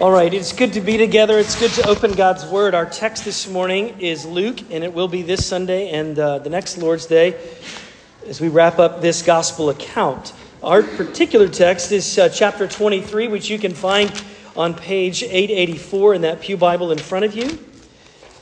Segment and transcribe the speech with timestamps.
[0.00, 1.38] All right, it's good to be together.
[1.38, 2.74] It's good to open God's Word.
[2.74, 6.48] Our text this morning is Luke, and it will be this Sunday and uh, the
[6.48, 7.38] next Lord's Day
[8.26, 10.32] as we wrap up this gospel account.
[10.62, 14.10] Our particular text is uh, chapter 23, which you can find
[14.56, 17.58] on page 884 in that Pew Bible in front of you.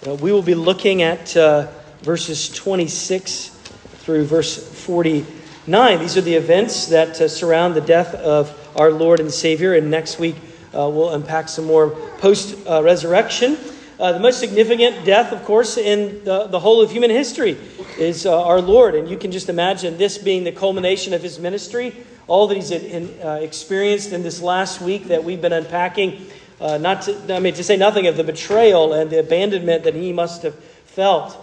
[0.06, 1.66] Uh, we will be looking at uh,
[2.02, 5.98] verses 26 through verse 49.
[5.98, 9.90] These are the events that uh, surround the death of our Lord and Savior, and
[9.90, 10.36] next week,
[10.72, 13.56] we'll unpack some more post uh, resurrection.
[13.98, 17.56] Uh, the most significant death, of course, in the, the whole of human history
[17.98, 18.94] is uh, our Lord.
[18.94, 21.96] And you can just imagine this being the culmination of his ministry,
[22.28, 26.26] all that he's in, uh, experienced in this last week that we've been unpacking.
[26.60, 29.94] Uh, not to, I mean, to say nothing of the betrayal and the abandonment that
[29.94, 31.34] he must have felt.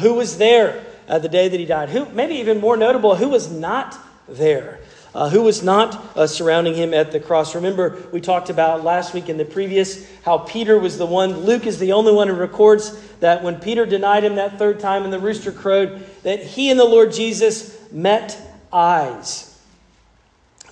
[0.00, 1.88] who was there the day that he died?
[1.88, 4.78] Who, maybe even more notable, who was not there?
[5.14, 7.54] Uh, who was not uh, surrounding him at the cross.
[7.54, 11.66] Remember, we talked about last week in the previous how Peter was the one, Luke
[11.66, 15.12] is the only one who records that when Peter denied him that third time and
[15.12, 18.36] the rooster crowed, that he and the Lord Jesus met
[18.72, 19.50] eyes.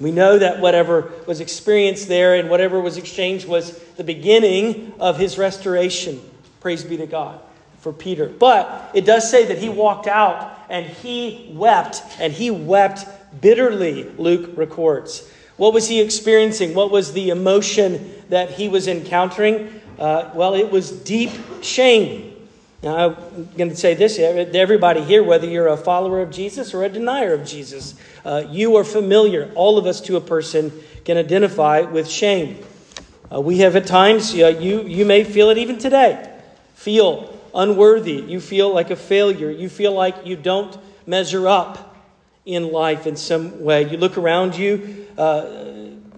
[0.00, 5.18] We know that whatever was experienced there and whatever was exchanged was the beginning of
[5.18, 6.20] his restoration.
[6.60, 7.40] Praise be to God
[7.78, 8.26] for Peter.
[8.26, 13.04] But it does say that he walked out and he wept, and he wept
[13.40, 15.30] bitterly, Luke records.
[15.56, 16.74] What was he experiencing?
[16.74, 19.80] What was the emotion that he was encountering?
[19.98, 21.30] Uh, well, it was deep
[21.62, 22.34] shame.
[22.82, 26.74] Now, I'm going to say this to everybody here, whether you're a follower of Jesus
[26.74, 27.94] or a denier of Jesus,
[28.24, 30.72] uh, you are familiar, all of us to a person
[31.04, 32.64] can identify with shame.
[33.32, 36.28] Uh, we have at times, you, you may feel it even today,
[36.74, 38.14] feel unworthy.
[38.14, 39.50] You feel like a failure.
[39.50, 41.91] You feel like you don't measure up
[42.44, 43.88] in life in some way.
[43.88, 45.62] You look around you, uh,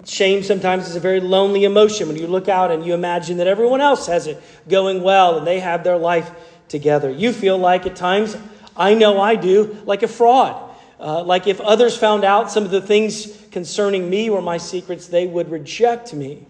[0.07, 3.47] shame sometimes is a very lonely emotion when you look out and you imagine that
[3.47, 6.31] everyone else has it going well and they have their life
[6.69, 7.11] together.
[7.11, 8.37] You feel like at times,
[8.77, 10.61] I know I do, like a fraud.
[10.99, 15.09] Uh, like if others found out some of the things concerning me or my secrets,
[15.09, 16.47] they would reject me.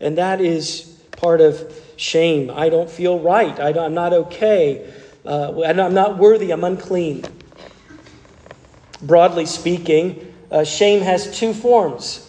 [0.00, 0.82] And that is
[1.12, 2.50] part of shame.
[2.50, 3.58] I don't feel right.
[3.60, 4.90] I am not okay.
[5.26, 6.50] Uh, I'm not worthy.
[6.50, 7.24] I'm unclean
[9.02, 12.26] broadly speaking, uh, shame has two forms.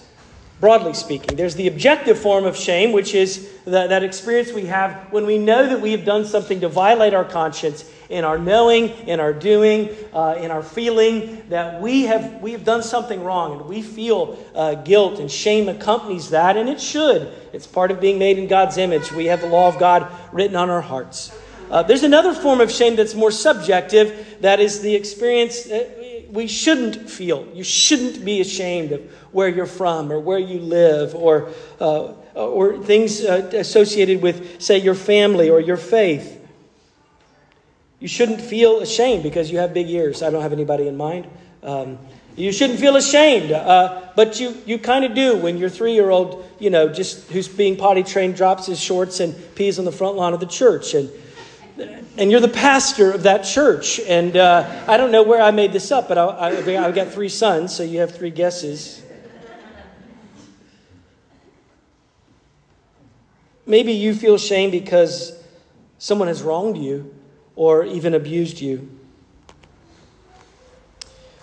[0.60, 4.94] Broadly speaking, there's the objective form of shame, which is the, that experience we have
[5.12, 8.90] when we know that we have done something to violate our conscience in our knowing,
[9.08, 13.60] in our doing, uh, in our feeling that we have we have done something wrong,
[13.60, 17.34] and we feel uh, guilt and shame accompanies that, and it should.
[17.54, 19.12] It's part of being made in God's image.
[19.12, 21.36] We have the law of God written on our hearts.
[21.72, 24.38] Uh, there's another form of shame that's more subjective.
[24.42, 25.66] That is the experience
[26.32, 27.48] we shouldn't feel.
[27.54, 31.50] You shouldn't be ashamed of where you're from or where you live or,
[31.80, 36.40] uh, or things uh, associated with, say, your family or your faith.
[38.00, 40.24] You shouldn't feel ashamed because you have big ears.
[40.24, 41.28] I don't have anybody in mind.
[41.62, 42.00] Um,
[42.38, 46.10] you shouldn't feel ashamed, uh, but you, you kind of do when your three year
[46.10, 49.92] old, you know, just who's being potty trained drops his shorts and pees on the
[49.92, 50.94] front lawn of the church.
[50.94, 51.10] And
[51.78, 54.00] and you're the pastor of that church.
[54.00, 57.30] And uh, I don't know where I made this up, but I, I've got three
[57.30, 59.02] sons, so you have three guesses.
[63.66, 65.42] Maybe you feel shame because
[65.98, 67.16] someone has wronged you
[67.56, 68.90] or even abused you.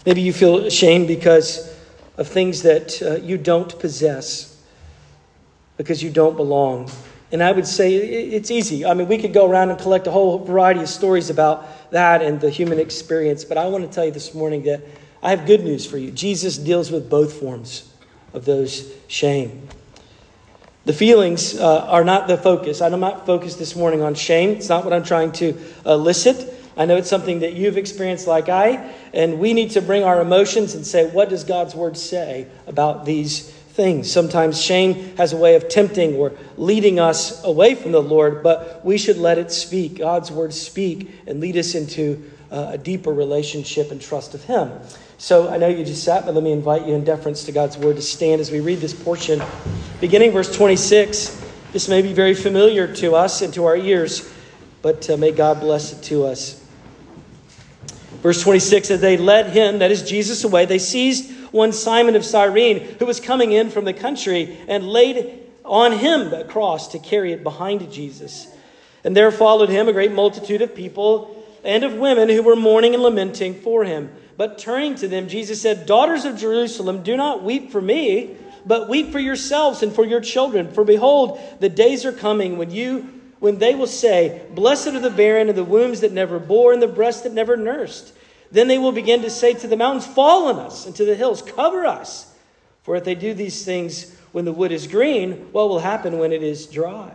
[0.04, 1.74] Maybe you feel shame because
[2.16, 4.60] of things that uh, you don't possess,
[5.76, 6.90] because you don't belong.
[7.30, 8.86] And I would say it's easy.
[8.86, 12.22] I mean, we could go around and collect a whole variety of stories about that
[12.22, 14.82] and the human experience, but I want to tell you this morning that
[15.22, 16.10] I have good news for you.
[16.10, 17.92] Jesus deals with both forms
[18.32, 19.68] of those shame.
[20.86, 22.80] The feelings uh, are not the focus.
[22.80, 24.50] I'm not focused this morning on shame.
[24.50, 26.54] It's not what I'm trying to elicit.
[26.78, 30.20] I know it's something that you've experienced like I, and we need to bring our
[30.20, 34.10] emotions and say, what does God's word say about these things.
[34.10, 38.84] Sometimes shame has a way of tempting or leading us away from the Lord, but
[38.84, 39.98] we should let it speak.
[39.98, 44.72] God's word speak and lead us into uh, a deeper relationship and trust of Him.
[45.18, 47.78] So I know you just sat, but let me invite you in deference to God's
[47.78, 49.40] word to stand as we read this portion.
[50.00, 51.40] Beginning verse 26,
[51.72, 54.28] this may be very familiar to us and to our ears,
[54.82, 56.66] but uh, may God bless it to us.
[58.22, 62.24] Verse 26 As they led him, that is Jesus, away, they seized one Simon of
[62.24, 66.98] Cyrene, who was coming in from the country, and laid on him the cross to
[66.98, 68.48] carry it behind Jesus.
[69.04, 71.34] And there followed him a great multitude of people
[71.64, 74.10] and of women who were mourning and lamenting for him.
[74.36, 78.36] But turning to them, Jesus said, Daughters of Jerusalem, do not weep for me
[78.68, 80.70] but weep for yourselves and for your children.
[80.70, 85.10] For behold, the days are coming when you when they will say, Blessed are the
[85.10, 88.12] barren and the wombs that never bore and the breasts that never nursed.
[88.50, 91.14] Then they will begin to say to the mountains, Fall on us, and to the
[91.14, 92.34] hills, Cover us.
[92.82, 96.32] For if they do these things when the wood is green, what will happen when
[96.32, 97.12] it is dry?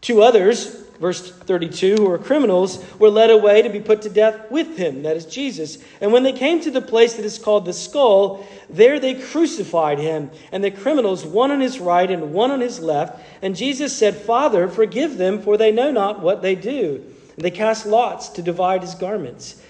[0.00, 0.66] Two others,
[1.00, 5.02] verse 32, who were criminals, were led away to be put to death with him,
[5.02, 5.78] that is Jesus.
[6.00, 9.98] And when they came to the place that is called the skull, there they crucified
[9.98, 13.20] him, and the criminals, one on his right and one on his left.
[13.42, 17.04] And Jesus said, Father, forgive them, for they know not what they do.
[17.34, 19.60] And they cast lots to divide his garments.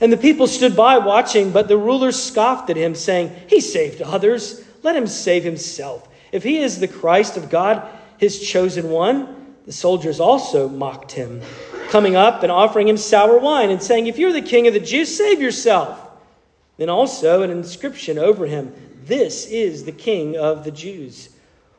[0.00, 4.02] And the people stood by watching, but the rulers scoffed at him, saying, He saved
[4.02, 4.62] others.
[4.82, 6.08] Let him save himself.
[6.32, 7.82] If he is the Christ of God,
[8.18, 11.40] his chosen one, the soldiers also mocked him,
[11.88, 14.80] coming up and offering him sour wine and saying, If you're the king of the
[14.80, 16.02] Jews, save yourself.
[16.76, 18.72] Then also an inscription over him
[19.04, 21.30] This is the king of the Jews.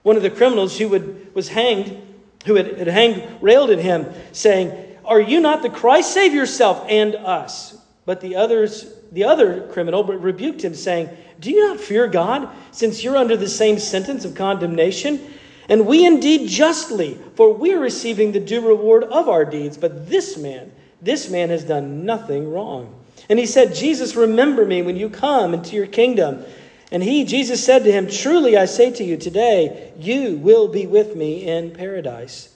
[0.02, 2.02] One of the criminals who would, was hanged,
[2.46, 4.72] who had, had hanged, railed at him, saying,
[5.06, 6.14] Are you not the Christ?
[6.14, 7.77] Save yourself and us.
[8.08, 11.10] But the others, the other criminal rebuked him, saying,
[11.42, 15.20] Do you not fear God, since you're under the same sentence of condemnation?
[15.68, 19.76] And we indeed justly, for we are receiving the due reward of our deeds.
[19.78, 20.72] But this man,
[21.02, 22.96] this man has done nothing wrong.
[23.28, 26.46] And he said, Jesus, remember me when you come into your kingdom.
[26.94, 30.88] And he, Jesus, said to him, Truly I say to you, today you will be
[30.88, 32.56] with me in paradise.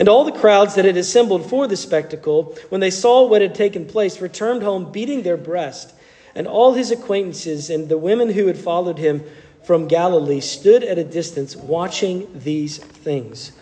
[0.00, 3.54] And all the crowds that had assembled for the spectacle, when they saw what had
[3.54, 5.92] taken place, returned home beating their breast.
[6.34, 9.22] And all his acquaintances and the women who had followed him
[9.62, 13.52] from Galilee stood at a distance watching these things.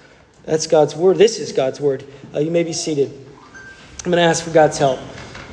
[0.44, 1.16] That's God's word.
[1.16, 2.04] This is God's word.
[2.32, 3.10] Uh, you may be seated.
[4.04, 5.00] I'm going to ask for God's help.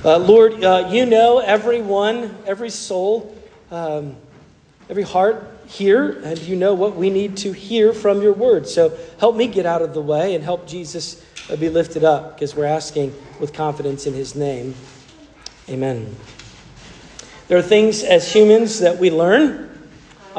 [0.04, 3.36] Uh, Lord, uh, you know everyone, every soul,
[3.72, 4.16] um,
[4.88, 8.68] every heart here, and you know what we need to hear from your word.
[8.68, 12.36] So help me get out of the way and help Jesus uh, be lifted up
[12.36, 14.76] because we're asking with confidence in his name.
[15.70, 16.16] Amen.
[17.48, 19.66] There are things as humans that we learn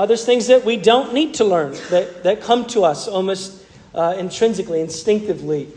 [0.05, 3.64] there's things that we don't need to learn that, that come to us almost
[3.94, 5.72] uh, intrinsically, instinctively.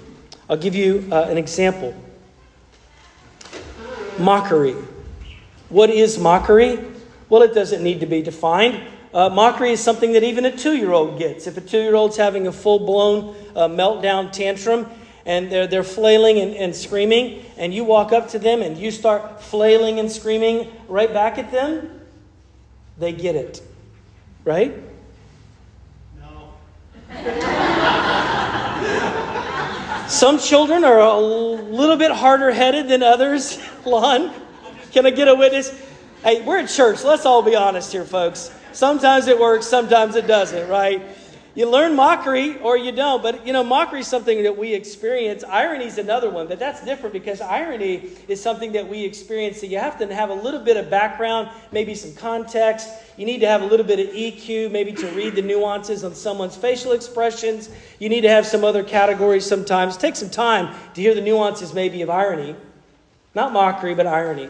[0.49, 1.95] I'll give you uh, an example
[4.17, 4.75] mockery.
[5.69, 6.79] What is mockery?
[7.29, 8.83] Well, it doesn't need to be defined.
[9.13, 11.47] Uh, mockery is something that even a two year old gets.
[11.47, 14.87] If a two year old's having a full blown uh, meltdown tantrum
[15.25, 18.91] and they're, they're flailing and, and screaming, and you walk up to them and you
[18.91, 22.01] start flailing and screaming right back at them,
[22.97, 23.61] they get it.
[24.45, 24.75] Right?
[26.19, 26.51] No.
[30.07, 33.59] Some children are a little bit harder headed than others.
[33.85, 34.33] Lon,
[34.91, 35.69] can I get a witness?
[36.23, 37.03] Hey, we're at church.
[37.03, 38.51] Let's all be honest here, folks.
[38.79, 41.01] Sometimes it works, sometimes it doesn't, right?
[41.53, 43.21] You learn mockery or you don't.
[43.21, 45.43] But, you know, mockery is something that we experience.
[45.43, 49.59] Irony is another one, but that's different because irony is something that we experience.
[49.59, 52.87] So you have to have a little bit of background, maybe some context.
[53.17, 56.15] You need to have a little bit of EQ, maybe to read the nuances on
[56.15, 57.69] someone's facial expressions.
[57.99, 59.97] You need to have some other categories sometimes.
[59.97, 62.55] Take some time to hear the nuances, maybe, of irony.
[63.35, 64.49] Not mockery, but irony.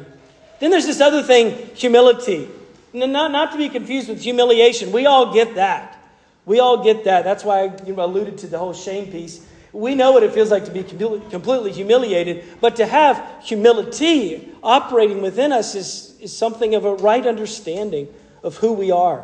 [0.59, 2.47] Then there's this other thing humility.
[2.93, 4.91] Not, not to be confused with humiliation.
[4.91, 5.97] We all get that.
[6.45, 7.23] We all get that.
[7.23, 9.45] That's why I you know, alluded to the whole shame piece.
[9.71, 15.21] We know what it feels like to be completely humiliated, but to have humility operating
[15.21, 18.07] within us is, is something of a right understanding
[18.41, 19.23] of who we are.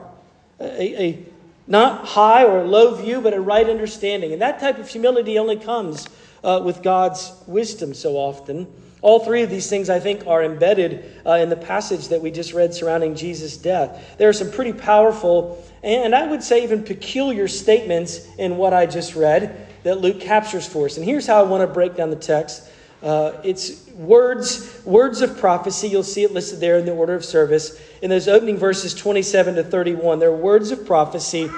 [0.60, 1.26] A, a
[1.68, 4.34] not high or low view, but a right understanding.
[4.34, 6.08] And that type of humility only comes
[6.44, 8.68] uh, with God's wisdom so often.
[9.06, 12.32] All three of these things, I think, are embedded uh, in the passage that we
[12.32, 14.16] just read surrounding Jesus' death.
[14.18, 18.88] There are some pretty powerful and I would say even peculiar statements in what I
[18.88, 20.98] just read that Luke captures for us.
[20.98, 22.68] And here's how I want to break down the text.
[23.04, 25.88] Uh, it's words, words of prophecy.
[25.88, 27.80] You'll see it listed there in the order of service.
[28.02, 31.52] In those opening verses 27 to 31, they're words of prophecy.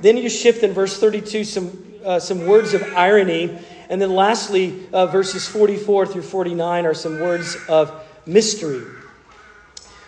[0.00, 3.58] Then you shift in verse 32 some, uh, some words of irony.
[3.88, 8.82] And then lastly, uh, verses 44 through 49 are some words of mystery.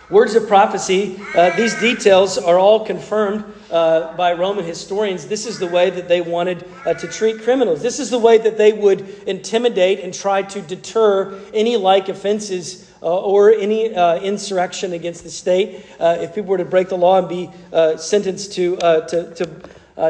[0.09, 5.27] Words of prophecy, uh, these details are all confirmed uh, by Roman historians.
[5.27, 7.83] This is the way that they wanted uh, to treat criminals.
[7.83, 12.91] This is the way that they would intimidate and try to deter any like offenses
[13.03, 15.85] uh, or any uh, insurrection against the state.
[15.99, 17.51] Uh, if people were to break the law and be
[17.97, 19.45] sentenced to, to, to,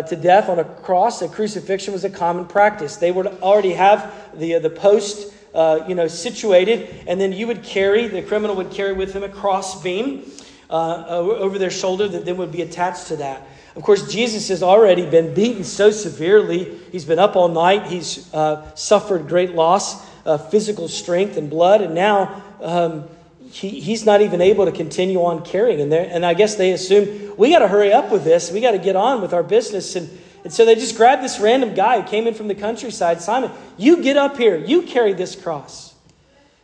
[0.03, 2.97] to death on a cross, a crucifixion was a common practice.
[2.97, 7.63] They would already have the, the post uh, you know, situated, and then you would
[7.63, 10.31] carry, the criminal would carry with him a cross beam
[10.69, 13.47] uh, over their shoulder that then would be attached to that.
[13.75, 16.77] Of course, Jesus has already been beaten so severely.
[16.91, 17.87] He's been up all night.
[17.87, 23.05] He's uh, suffered great loss, of physical strength and blood, and now um,
[23.51, 25.81] he, he's not even able to continue on carrying.
[25.81, 28.51] And, and I guess they assume we got to hurry up with this.
[28.51, 29.95] We got to get on with our business.
[29.95, 30.09] And
[30.43, 33.21] and so they just grabbed this random guy who came in from the countryside.
[33.21, 34.55] Simon, you get up here.
[34.55, 35.93] You carry this cross.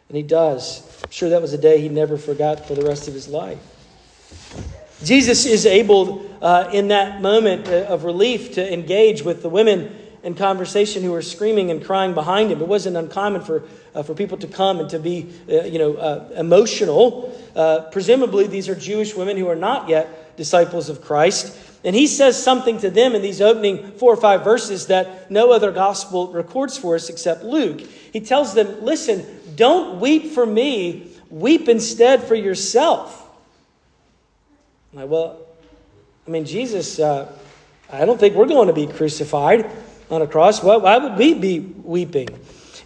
[0.08, 0.82] And he does.
[1.04, 3.60] I'm sure that was a day he never forgot for the rest of his life.
[5.04, 9.94] Jesus is able, uh, in that moment uh, of relief, to engage with the women
[10.26, 12.60] in conversation who were screaming and crying behind him.
[12.60, 13.62] It wasn't uncommon for,
[13.94, 17.40] uh, for people to come and to be, uh, you know, uh, emotional.
[17.56, 21.56] Uh, presumably, these are Jewish women who are not yet disciples of Christ.
[21.84, 25.52] And he says something to them in these opening four or five verses that no
[25.52, 27.82] other gospel records for us except Luke.
[28.12, 29.24] He tells them, Listen,
[29.56, 33.30] don't weep for me, weep instead for yourself.
[34.92, 35.40] I'm like, well,
[36.26, 37.32] I mean, Jesus, uh,
[37.92, 39.70] I don't think we're going to be crucified
[40.10, 40.64] on a cross.
[40.64, 42.30] Why, why would we be weeping?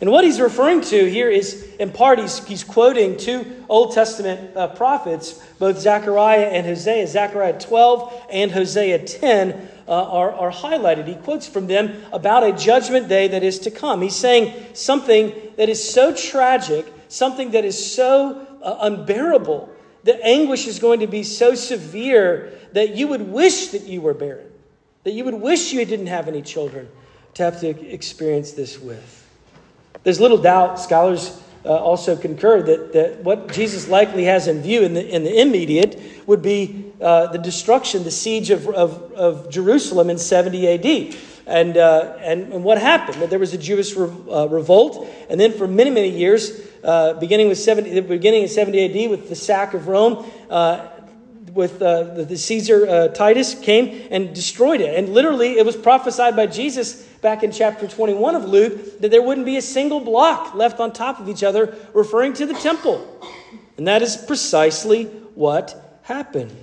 [0.01, 4.55] And what he's referring to here is, in part, he's, he's quoting two Old Testament
[4.55, 7.05] uh, prophets, both Zechariah and Hosea.
[7.05, 11.05] Zechariah 12 and Hosea 10 uh, are, are highlighted.
[11.05, 14.01] He quotes from them about a judgment day that is to come.
[14.01, 19.69] He's saying something that is so tragic, something that is so uh, unbearable,
[20.05, 24.13] the anguish is going to be so severe that you would wish that you were
[24.13, 24.47] barren,
[25.03, 26.87] that you would wish you didn't have any children
[27.35, 29.19] to have to experience this with.
[30.03, 34.83] There's little doubt, scholars uh, also concur, that, that what Jesus likely has in view
[34.83, 39.49] in the, in the immediate would be uh, the destruction, the siege of, of, of,
[39.49, 41.15] Jerusalem in 70 AD.
[41.45, 43.21] And, uh, and, and, what happened?
[43.21, 47.13] That There was a Jewish re- uh, revolt, and then for many, many years, uh,
[47.13, 50.87] beginning with 70, the beginning of 70 AD with the sack of Rome, uh,
[51.53, 54.95] with uh, the Caesar Titus came and destroyed it.
[54.95, 59.21] And literally, it was prophesied by Jesus back in chapter 21 of Luke that there
[59.21, 63.05] wouldn't be a single block left on top of each other, referring to the temple.
[63.77, 66.55] And that is precisely what happened.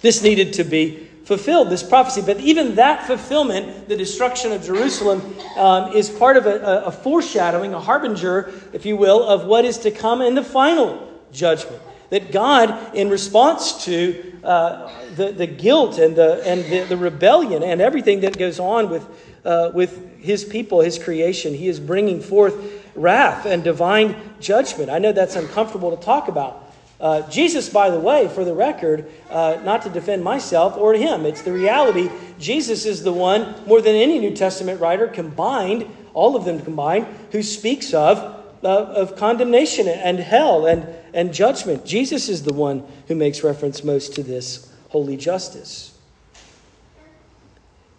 [0.00, 2.22] This needed to be fulfilled, this prophecy.
[2.22, 7.74] But even that fulfillment, the destruction of Jerusalem, um, is part of a, a foreshadowing,
[7.74, 12.32] a harbinger, if you will, of what is to come in the final judgment that
[12.32, 17.80] God, in response to uh, the, the guilt and, the, and the, the, rebellion and
[17.80, 19.06] everything that goes on with,
[19.44, 22.54] uh, with his people, his creation, he is bringing forth
[22.94, 24.90] wrath and divine judgment.
[24.90, 26.62] I know that's uncomfortable to talk about.
[26.98, 31.26] Uh, Jesus, by the way, for the record, uh, not to defend myself or him,
[31.26, 32.10] it's the reality.
[32.38, 37.06] Jesus is the one, more than any New Testament writer combined, all of them combined,
[37.32, 38.36] who speaks of
[38.66, 40.86] of condemnation and hell and,
[41.16, 41.84] and judgment.
[41.86, 45.98] Jesus is the one who makes reference most to this holy justice.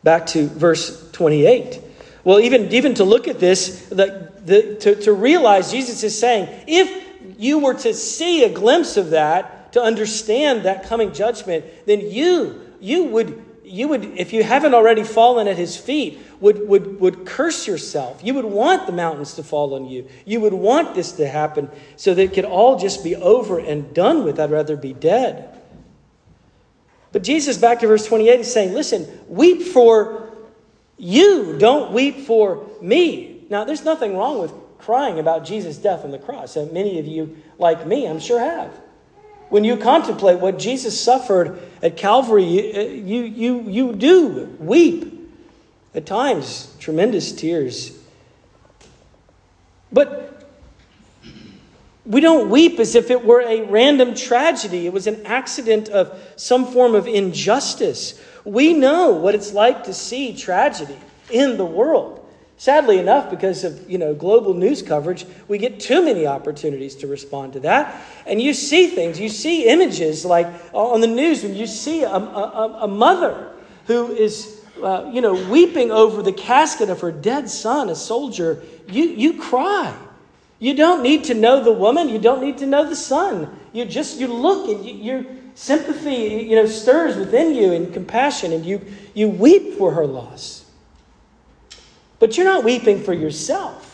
[0.04, 1.82] Back to verse 28.
[2.24, 6.48] Well, even, even to look at this, the, the, to, to realize Jesus is saying,
[6.68, 7.06] if
[7.40, 12.62] you were to see a glimpse of that, to understand that coming judgment, then you,
[12.80, 17.26] you would, you would, if you haven't already fallen at his feet, would, would, would
[17.26, 18.22] curse yourself.
[18.24, 20.08] You would want the mountains to fall on you.
[20.26, 23.94] You would want this to happen so that it could all just be over and
[23.94, 24.40] done with.
[24.40, 25.60] I'd rather be dead.
[27.12, 30.36] But Jesus, back to verse 28, is saying, Listen, weep for
[30.98, 33.46] you, don't weep for me.
[33.50, 36.56] Now, there's nothing wrong with crying about Jesus' death on the cross.
[36.56, 38.72] And many of you, like me, I'm sure have.
[39.50, 45.14] When you contemplate what Jesus suffered at Calvary, uh, you, you, you do weep.
[45.96, 47.98] At times, tremendous tears.
[49.92, 50.48] But
[52.06, 54.86] we don't weep as if it were a random tragedy.
[54.86, 58.22] It was an accident of some form of injustice.
[58.46, 60.98] We know what it's like to see tragedy
[61.32, 62.17] in the world.
[62.58, 67.08] Sadly enough, because of you know global news coverage, we get too many opportunities to
[67.08, 68.04] respond to that.
[68.26, 72.10] And you see things, you see images like on the news when you see a,
[72.10, 73.52] a, a mother
[73.86, 78.62] who is uh, you know, weeping over the casket of her dead son, a soldier,
[78.88, 79.96] you, you cry.
[80.60, 82.10] You don't need to know the woman.
[82.10, 83.58] You don't need to know the son.
[83.74, 88.52] You just you look and you, your sympathy you know stirs within you and compassion,
[88.52, 88.82] and you
[89.14, 90.66] you weep for her loss.
[92.20, 93.88] But you're not weeping for yourself.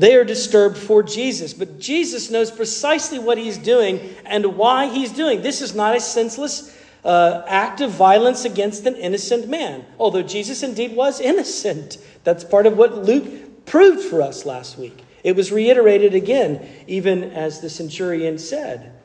[0.00, 5.12] They are disturbed for Jesus, but Jesus knows precisely what he's doing and why he's
[5.12, 5.42] doing.
[5.42, 10.62] This is not a senseless uh, act of violence against an innocent man, although Jesus
[10.62, 11.98] indeed was innocent.
[12.24, 15.04] That's part of what Luke proved for us last week.
[15.22, 18.99] It was reiterated again, even as the centurion said.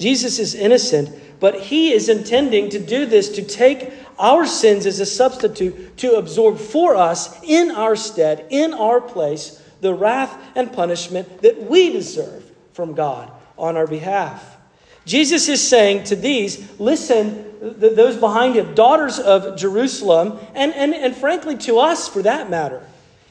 [0.00, 4.98] Jesus is innocent, but he is intending to do this to take our sins as
[4.98, 10.72] a substitute to absorb for us in our stead, in our place, the wrath and
[10.72, 14.56] punishment that we deserve from God on our behalf.
[15.04, 21.16] Jesus is saying to these, listen, those behind him, daughters of Jerusalem, and, and, and
[21.16, 22.86] frankly to us for that matter,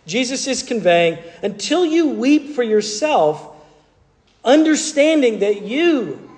[0.06, 3.56] Jesus is conveying, until you weep for yourself,
[4.44, 6.29] understanding that you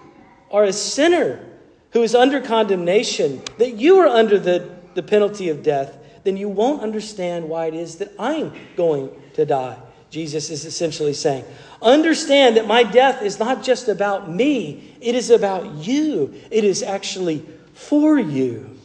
[0.51, 1.45] are a sinner
[1.91, 6.49] who is under condemnation, that you are under the, the penalty of death, then you
[6.49, 9.77] won't understand why it is that I'm going to die.
[10.09, 11.45] Jesus is essentially saying,
[11.81, 16.33] Understand that my death is not just about me, it is about you.
[16.51, 18.77] It is actually for you.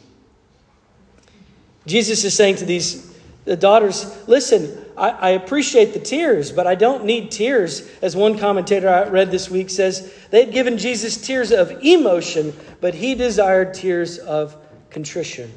[1.85, 3.06] Jesus is saying to these
[3.47, 7.89] the daughters, listen, I, I, appreciate the tears, but I don't need tears.
[8.01, 12.53] As one commentator I read this week says, they had given Jesus tears of emotion,
[12.81, 14.57] but he desired tears of
[14.89, 15.49] contrition.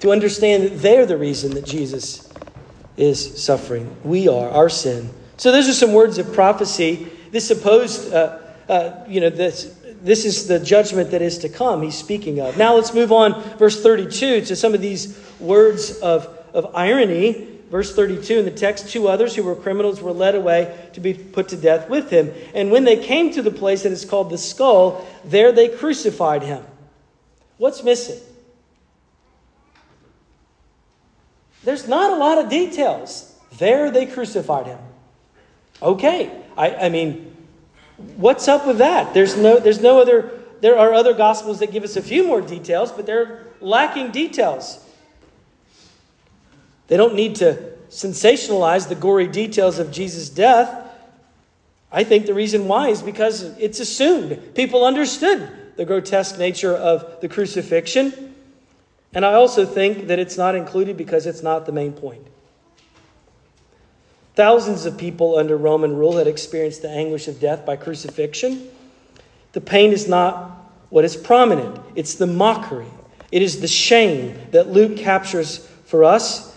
[0.00, 2.32] To understand that they're the reason that Jesus
[2.96, 3.96] is suffering.
[4.02, 5.08] We are, our sin.
[5.36, 7.12] So those are some words of prophecy.
[7.30, 11.82] This supposed, uh, uh, you know, this, this is the judgment that is to come,
[11.82, 12.58] he's speaking of.
[12.58, 17.58] Now let's move on, verse 32, to some of these words of of irony.
[17.70, 21.12] Verse 32 in the text, two others who were criminals were led away to be
[21.12, 22.32] put to death with him.
[22.54, 26.42] And when they came to the place that is called the skull, there they crucified
[26.42, 26.64] him.
[27.58, 28.20] What's missing?
[31.64, 33.34] There's not a lot of details.
[33.58, 34.78] There they crucified him.
[35.82, 36.30] Okay.
[36.56, 37.36] I, I mean,
[38.16, 39.12] what's up with that?
[39.12, 40.30] There's no, there's no other,
[40.60, 44.84] there are other gospels that give us a few more details, but they're lacking details.
[46.88, 50.86] They don't need to sensationalize the gory details of Jesus' death.
[51.90, 54.54] I think the reason why is because it's assumed.
[54.54, 58.34] People understood the grotesque nature of the crucifixion.
[59.14, 62.26] And I also think that it's not included because it's not the main point.
[64.34, 68.68] Thousands of people under Roman rule had experienced the anguish of death by crucifixion.
[69.52, 70.50] The pain is not
[70.90, 72.86] what is prominent, it's the mockery,
[73.30, 76.47] it is the shame that Luke captures for us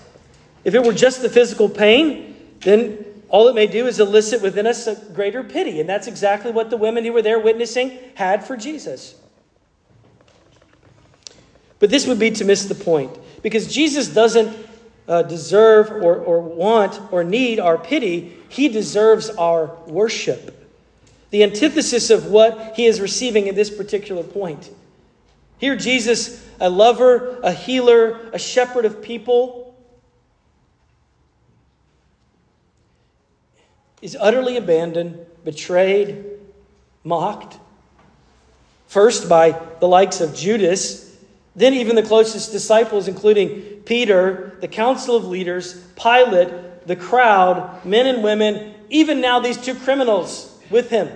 [0.64, 4.68] if it were just the physical pain, then all it may do is elicit within
[4.68, 5.80] us a greater pity.
[5.80, 9.16] And that's exactly what the women who were there witnessing had for Jesus.
[11.80, 14.56] But this would be to miss the point because Jesus doesn't
[15.08, 20.58] uh, deserve or, or want or need our pity, he deserves our worship.
[21.32, 24.70] The antithesis of what he is receiving at this particular point.
[25.58, 29.61] Here, Jesus, a lover, a healer, a shepherd of people,
[34.02, 36.26] is utterly abandoned, betrayed,
[37.04, 37.60] mocked.
[38.88, 41.16] First by the likes of Judas,
[41.56, 48.08] then even the closest disciples, including Peter, the council of leaders, Pilate, the crowd, men
[48.08, 51.10] and women, even now these two criminals with him.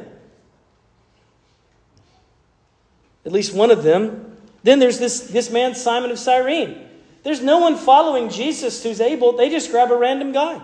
[3.25, 4.37] At least one of them.
[4.63, 6.87] Then there's this, this man, Simon of Cyrene.
[7.23, 10.61] There's no one following Jesus who's able, they just grab a random guy.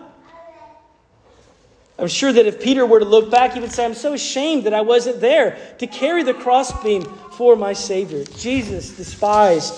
[2.00, 4.64] I'm sure that if Peter were to look back, he would say, I'm so ashamed
[4.64, 8.24] that I wasn't there to carry the crossbeam for my Savior.
[8.24, 9.74] Jesus, despised,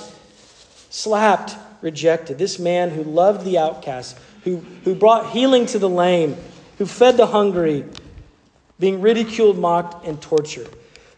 [0.89, 2.38] slapped, rejected.
[2.38, 6.38] This man who loved the outcast, who, who brought healing to the lame,
[6.78, 7.86] who fed the hungry,
[8.80, 10.69] being ridiculed, mocked, and tortured.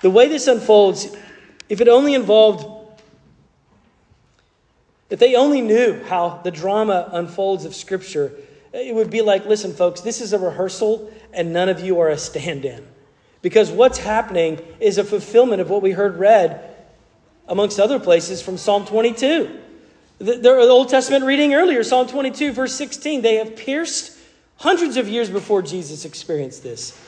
[0.01, 1.15] The way this unfolds,
[1.69, 2.65] if it only involved,
[5.10, 8.31] if they only knew how the drama unfolds of Scripture,
[8.75, 12.09] it would be like, listen, folks, this is a rehearsal, and none of you are
[12.09, 12.85] a stand in.
[13.41, 16.75] Because what's happening is a fulfillment of what we heard read,
[17.47, 19.61] amongst other places, from Psalm 22.
[20.17, 23.21] The, the Old Testament reading earlier, Psalm 22, verse 16.
[23.21, 24.17] They have pierced,
[24.57, 26.99] hundreds of years before Jesus experienced this,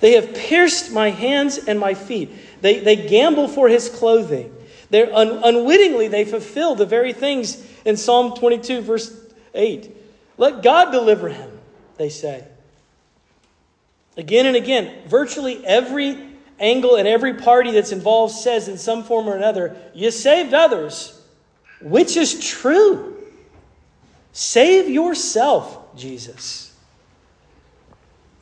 [0.00, 2.30] they have pierced my hands and my feet.
[2.60, 4.54] They, they gamble for his clothing.
[4.90, 9.14] They're un- unwittingly, they fulfill the very things in Psalm 22, verse
[9.54, 9.97] 8.
[10.38, 11.50] Let God deliver him,
[11.96, 12.44] they say.
[14.16, 16.16] Again and again, virtually every
[16.58, 21.20] angle and every party that's involved says in some form or another, You saved others,
[21.80, 23.16] which is true.
[24.32, 26.74] Save yourself, Jesus.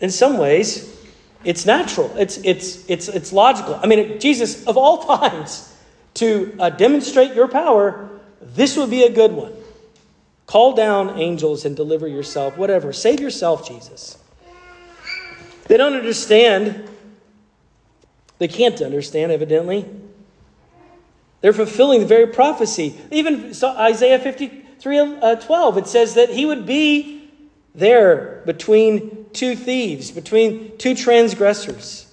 [0.00, 0.94] In some ways,
[1.44, 2.14] it's natural.
[2.16, 3.78] It's, it's, it's, it's logical.
[3.82, 5.72] I mean, Jesus, of all times,
[6.14, 8.08] to uh, demonstrate your power,
[8.40, 9.52] this would be a good one.
[10.46, 12.92] Call down angels and deliver yourself, whatever.
[12.92, 14.16] Save yourself, Jesus.
[15.66, 16.88] They don't understand.
[18.38, 19.84] They can't understand, evidently.
[21.40, 22.96] They're fulfilling the very prophecy.
[23.10, 27.28] Even Isaiah 53 uh, 12, it says that he would be
[27.74, 32.12] there between two thieves, between two transgressors.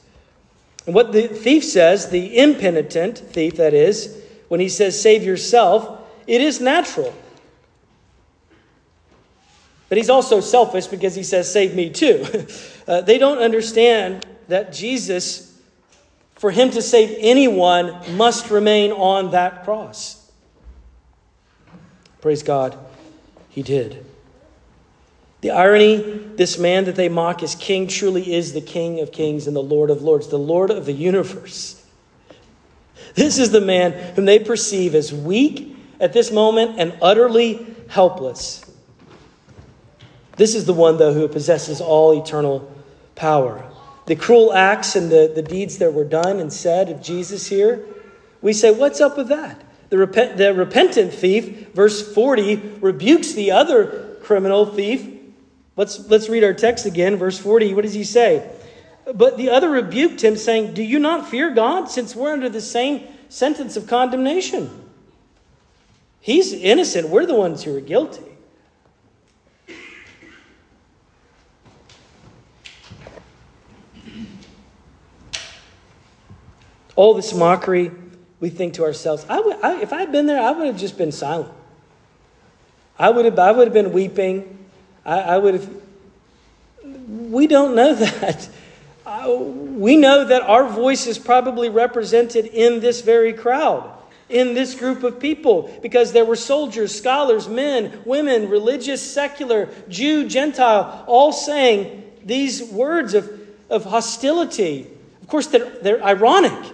[0.86, 4.20] And what the thief says, the impenitent thief, that is,
[4.50, 7.14] when he says, save yourself, it is natural.
[9.94, 12.26] But he's also selfish because he says, save me too.
[12.88, 15.56] uh, they don't understand that Jesus,
[16.34, 20.32] for him to save anyone, must remain on that cross.
[22.22, 22.76] Praise God,
[23.50, 24.04] he did.
[25.42, 25.98] The irony
[26.38, 29.62] this man that they mock as king truly is the King of kings and the
[29.62, 31.80] Lord of lords, the Lord of the universe.
[33.14, 38.63] This is the man whom they perceive as weak at this moment and utterly helpless.
[40.36, 42.72] This is the one, though, who possesses all eternal
[43.16, 43.64] power.
[44.06, 47.86] The cruel acts and the, the deeds that were done and said of Jesus here,
[48.42, 49.62] we say, What's up with that?
[49.90, 55.14] The, repent, the repentant thief, verse 40, rebukes the other criminal thief
[55.76, 57.74] Let's, let's read our text again, verse 40.
[57.74, 58.50] What does he say?
[59.14, 62.62] But the other rebuked him, saying, Do you not fear God, since we're under the
[62.62, 64.70] same sentence of condemnation?
[66.20, 67.10] He's innocent.
[67.10, 68.33] We're the ones who are guilty.
[76.96, 77.92] All this mockery,
[78.40, 80.78] we think to ourselves, I would, I, if I had been there, I would have
[80.78, 81.52] just been silent.
[82.98, 84.68] I would have, I would have been weeping.
[85.06, 85.70] I, I would have.
[87.08, 88.50] We don't know that.
[89.40, 93.90] we know that our voice is probably represented in this very crowd,
[94.30, 100.28] in this group of people, because there were soldiers, scholars, men, women, religious, secular, Jew,
[100.28, 103.30] Gentile, all saying these words of,
[103.70, 104.88] of hostility.
[105.22, 106.74] Of course, they're, they're ironic.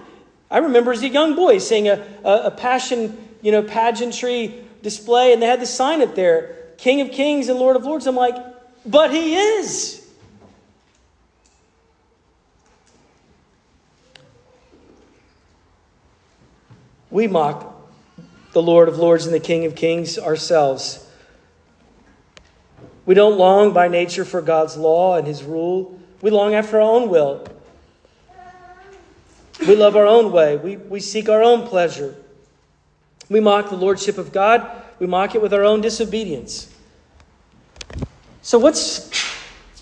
[0.52, 5.34] I remember as a young boy seeing a, a, a passion, you know, pageantry display,
[5.34, 8.08] and they had the sign up there King of Kings and Lord of Lords.
[8.08, 8.36] I'm like,
[8.86, 10.08] but he is.
[17.12, 17.76] We mock
[18.54, 21.06] the Lord of Lords and the King of Kings ourselves.
[23.06, 26.00] We don't long by nature for God's law and his rule.
[26.22, 27.46] We long after our own will.
[29.68, 30.58] We love our own way.
[30.58, 32.16] We, we seek our own pleasure.
[33.30, 36.74] We mock the lordship of God we mock it with our own disobedience.
[38.42, 39.10] So, what's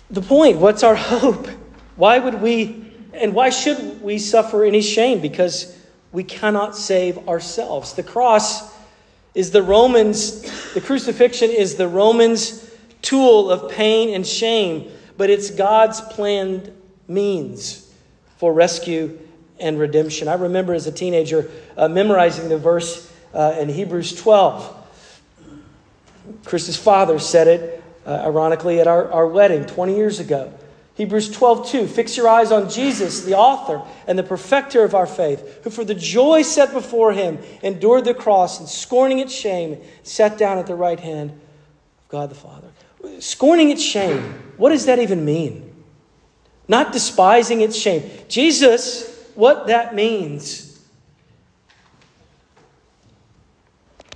[0.10, 0.58] the point?
[0.58, 1.48] What's our hope?
[1.96, 5.20] Why would we, and why should we suffer any shame?
[5.20, 5.76] Because
[6.12, 7.94] we cannot save ourselves.
[7.94, 8.76] The cross
[9.34, 10.42] is the Romans,
[10.74, 16.72] the crucifixion is the Romans' tool of pain and shame, but it's God's planned
[17.08, 17.92] means
[18.38, 19.20] for rescue
[19.60, 20.28] and redemption.
[20.28, 24.78] I remember as a teenager uh, memorizing the verse uh, in Hebrews 12
[26.46, 30.54] Chris's father said it, uh, ironically, at our, our wedding 20 years ago.
[30.96, 31.88] Hebrews 12, 2.
[31.88, 35.84] Fix your eyes on Jesus, the author and the perfecter of our faith, who for
[35.84, 40.66] the joy set before him endured the cross and scorning its shame, sat down at
[40.66, 42.68] the right hand of God the Father.
[43.20, 45.72] Scorning its shame, what does that even mean?
[46.68, 48.10] Not despising its shame.
[48.28, 50.80] Jesus, what that means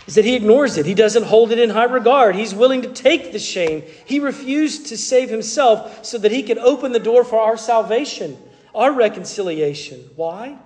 [0.07, 0.88] is that he ignores it.
[0.88, 2.36] He doesn't hold it in high regard.
[2.36, 3.84] He's willing to take the shame.
[4.05, 8.36] He refused to save himself so that he could open the door for our salvation,
[8.73, 10.10] our reconciliation.
[10.15, 10.57] Why?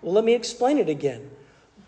[0.00, 1.30] Well, let me explain it again.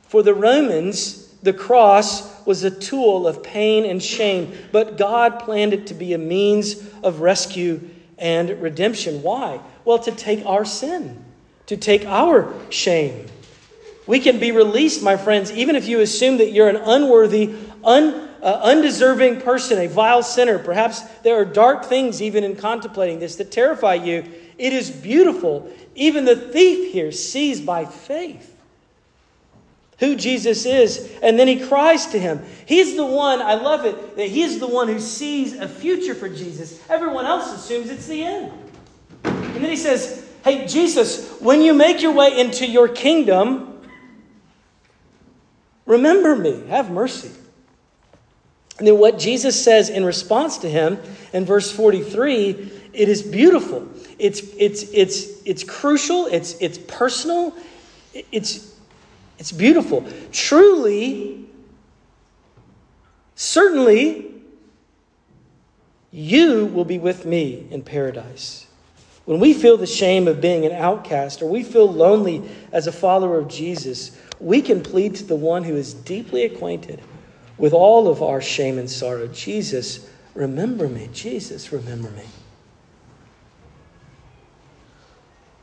[0.03, 5.73] For the Romans, the cross was a tool of pain and shame, but God planned
[5.73, 7.81] it to be a means of rescue
[8.19, 9.23] and redemption.
[9.23, 9.61] Why?
[9.87, 11.25] Well, to take our sin,
[11.71, 13.27] to take our shame.
[14.05, 17.55] We can be released, my friends, even if you assume that you're an unworthy,
[17.85, 20.59] un, uh, undeserving person, a vile sinner.
[20.59, 24.25] Perhaps there are dark things even in contemplating this that terrify you.
[24.59, 25.71] It is beautiful.
[25.95, 28.53] Even the thief here sees by faith
[30.01, 32.43] who Jesus is, and then he cries to him.
[32.67, 36.29] He's the one, I love it, that he's the one who sees a future for
[36.29, 36.83] Jesus.
[36.91, 38.53] Everyone else assumes it's the end.
[39.23, 43.83] And then he says, Hey, Jesus, when you make your way into your kingdom,
[45.85, 47.31] remember me, have mercy.
[48.79, 50.99] And then what Jesus says in response to him
[51.35, 53.87] in verse 43, it is beautiful.
[54.19, 57.55] It's, it's, it's, it's crucial, it's, it's personal,
[58.33, 58.75] it's,
[59.39, 60.07] it's beautiful.
[60.33, 61.47] Truly,
[63.35, 64.33] certainly,
[66.11, 68.67] you will be with me in paradise.
[69.31, 72.93] When we feel the shame of being an outcast or we feel lonely as a
[72.93, 77.01] follower of Jesus, we can plead to the one who is deeply acquainted
[77.57, 81.09] with all of our shame and sorrow Jesus, remember me.
[81.13, 82.25] Jesus, remember me.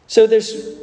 [0.07, 0.77] So there's,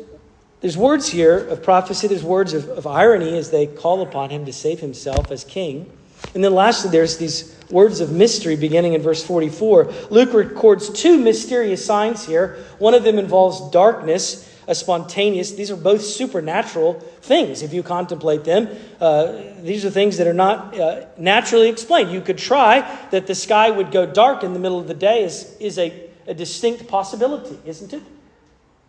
[0.60, 4.44] there's words here of prophecy, there's words of, of irony as they call upon him
[4.44, 5.90] to save himself as king.
[6.34, 9.92] And then lastly, there's these words of mystery beginning in verse 44.
[10.10, 12.58] Luke records two mysterious signs here.
[12.78, 18.44] One of them involves darkness, a spontaneous, these are both supernatural things if you contemplate
[18.44, 18.68] them.
[19.00, 22.10] Uh, these are things that are not uh, naturally explained.
[22.10, 25.24] You could try that the sky would go dark in the middle of the day,
[25.24, 28.02] is, is a, a distinct possibility, isn't it?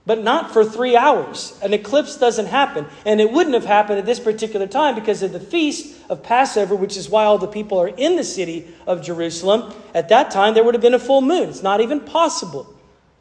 [0.05, 1.57] But not for three hours.
[1.63, 2.85] An eclipse doesn't happen.
[3.05, 6.75] And it wouldn't have happened at this particular time because of the feast of Passover,
[6.75, 9.73] which is why all the people are in the city of Jerusalem.
[9.95, 11.49] At that time, there would have been a full moon.
[11.49, 12.71] It's not even possible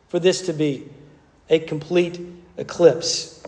[0.09, 0.89] for this to be
[1.49, 2.21] a complete
[2.59, 3.43] eclipse.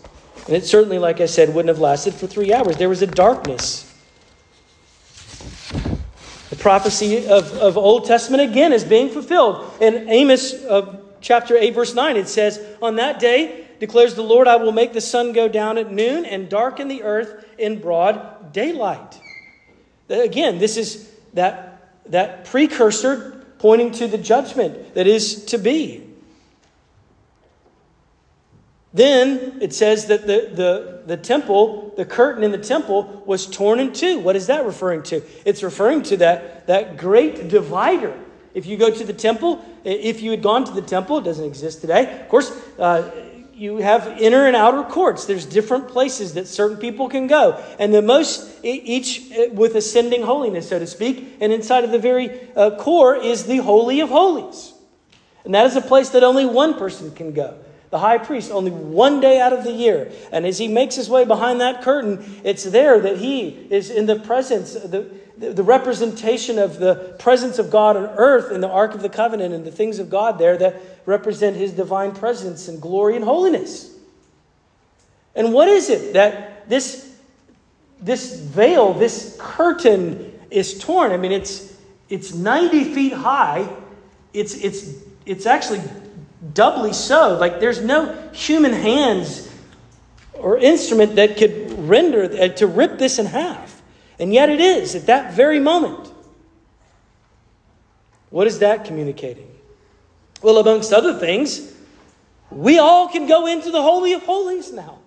[0.47, 2.77] And it certainly, like I said, wouldn't have lasted for three hours.
[2.77, 3.83] There was a darkness.
[6.49, 9.73] The prophecy of, of Old Testament again is being fulfilled.
[9.81, 14.47] And Amos, uh, chapter 8, verse 9, it says, On that day, declares the Lord,
[14.47, 18.53] I will make the sun go down at noon and darken the earth in broad
[18.53, 19.19] daylight.
[20.09, 26.03] Again, this is that, that precursor pointing to the judgment that is to be.
[28.93, 33.79] Then it says that the, the, the temple, the curtain in the temple, was torn
[33.79, 34.19] in two.
[34.19, 35.21] What is that referring to?
[35.45, 38.17] It's referring to that, that great divider
[38.57, 41.45] if you go to the temple, if you had gone to the temple, it doesn't
[41.45, 42.21] exist today.
[42.21, 43.07] Of course, uh,
[43.53, 45.25] you have inner and outer courts.
[45.25, 47.63] There's different places that certain people can go.
[47.77, 51.37] And the most, each with ascending holiness, so to speak.
[51.39, 54.73] And inside of the very uh, core is the Holy of Holies.
[55.45, 57.59] And that is a place that only one person can go.
[57.91, 60.11] The high priest, only one day out of the year.
[60.31, 64.07] And as he makes his way behind that curtain, it's there that he is in
[64.07, 68.95] the presence, the, the representation of the presence of God on earth in the Ark
[68.95, 72.81] of the Covenant and the things of God there that represent his divine presence and
[72.81, 73.95] glory and holiness.
[75.35, 77.15] And what is it that this,
[78.01, 81.11] this veil, this curtain is torn?
[81.11, 81.77] I mean, it's,
[82.09, 83.69] it's 90 feet high.
[84.33, 84.91] It's, it's,
[85.27, 85.81] it's actually
[86.53, 87.37] doubly so.
[87.37, 89.53] Like, there's no human hands
[90.33, 93.66] or instrument that could render, uh, to rip this in half.
[94.19, 96.11] And yet it is at that very moment.
[98.29, 99.49] What is that communicating?
[100.41, 101.73] Well, amongst other things,
[102.49, 104.99] we all can go into the Holy of Holies now.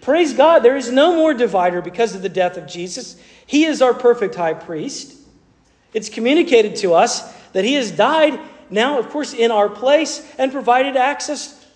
[0.00, 3.20] Praise God, there is no more divider because of the death of Jesus.
[3.46, 5.16] He is our perfect high priest.
[5.92, 8.38] It's communicated to us that he has died
[8.70, 11.66] now, of course, in our place and provided access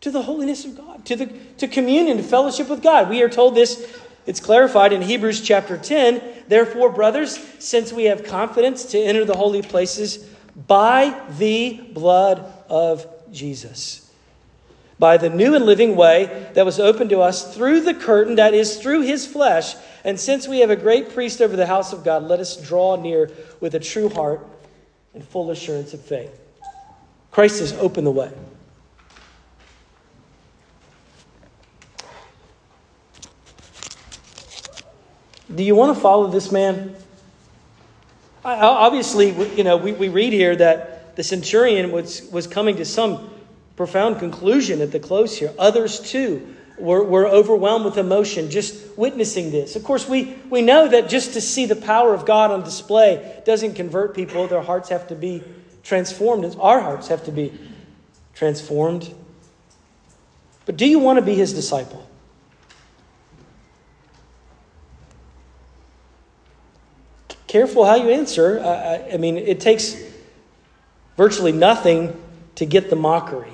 [0.00, 1.26] to the holiness of God, to, the,
[1.58, 3.08] to communion, to fellowship with God.
[3.08, 6.20] We are told this it's clarified in Hebrews chapter 10.
[6.48, 10.18] Therefore, brothers, since we have confidence to enter the holy places
[10.66, 14.10] by the blood of Jesus,
[14.98, 18.54] by the new and living way that was opened to us through the curtain, that
[18.54, 19.74] is, through his flesh.
[20.02, 22.96] And since we have a great priest over the house of God, let us draw
[22.96, 24.44] near with a true heart
[25.14, 26.40] and full assurance of faith.
[27.30, 28.32] Christ has opened the way.
[35.54, 36.96] Do you want to follow this man?
[38.44, 43.30] Obviously, you know, we, we read here that the centurion was, was coming to some
[43.76, 45.52] profound conclusion at the close here.
[45.58, 49.76] Others, too, were, were overwhelmed with emotion just witnessing this.
[49.76, 53.42] Of course, we, we know that just to see the power of God on display
[53.44, 54.46] doesn't convert people.
[54.46, 55.42] Their hearts have to be
[55.82, 56.56] transformed.
[56.60, 57.52] Our hearts have to be
[58.34, 59.14] transformed.
[60.66, 62.06] But do you want to be his disciple?
[67.46, 68.60] Careful how you answer.
[68.60, 69.96] I, I mean, it takes
[71.16, 72.20] virtually nothing
[72.56, 73.52] to get the mockery.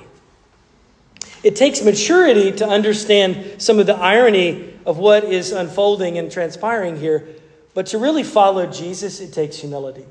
[1.43, 6.97] It takes maturity to understand some of the irony of what is unfolding and transpiring
[6.97, 7.27] here.
[7.73, 10.05] But to really follow Jesus, it takes humility.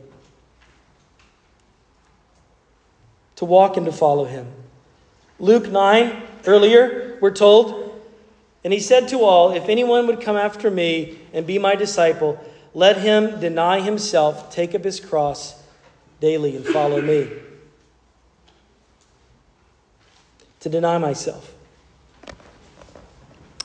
[3.37, 4.47] To walk and to follow him.
[5.38, 8.01] Luke 9, earlier, we're told,
[8.62, 12.42] and he said to all, If anyone would come after me and be my disciple,
[12.74, 15.61] let him deny himself, take up his cross
[16.20, 17.28] daily, and follow me.
[20.61, 21.52] To deny myself.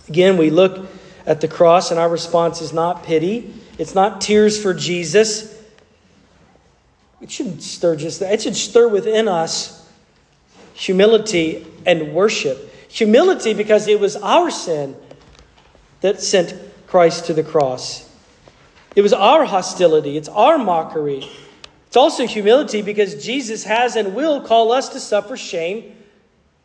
[0.09, 0.87] Again, we look
[1.25, 5.55] at the cross, and our response is not pity, it's not tears for Jesus.
[7.21, 8.33] It shouldn't stir just that.
[8.33, 9.87] It should stir within us
[10.73, 12.73] humility and worship.
[12.89, 14.95] Humility because it was our sin
[16.01, 16.53] that sent
[16.85, 18.06] Christ to the cross.
[18.97, 21.23] It was our hostility, it's our mockery.
[21.85, 25.95] It's also humility because Jesus has and will call us to suffer shame